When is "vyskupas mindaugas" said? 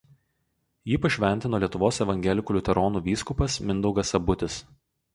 3.13-4.17